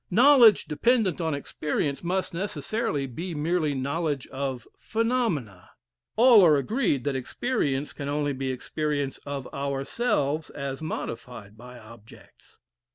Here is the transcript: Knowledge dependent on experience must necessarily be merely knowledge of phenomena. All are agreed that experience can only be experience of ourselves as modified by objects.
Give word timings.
Knowledge 0.09 0.65
dependent 0.65 1.21
on 1.21 1.35
experience 1.35 2.03
must 2.03 2.33
necessarily 2.33 3.05
be 3.05 3.35
merely 3.35 3.75
knowledge 3.75 4.25
of 4.29 4.67
phenomena. 4.79 5.69
All 6.15 6.43
are 6.43 6.55
agreed 6.55 7.03
that 7.03 7.15
experience 7.15 7.93
can 7.93 8.09
only 8.09 8.33
be 8.33 8.49
experience 8.49 9.19
of 9.27 9.45
ourselves 9.53 10.49
as 10.49 10.81
modified 10.81 11.55
by 11.55 11.77
objects. 11.77 12.57